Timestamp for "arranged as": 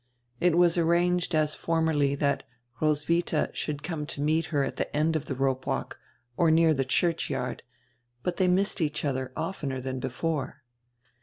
0.79-1.53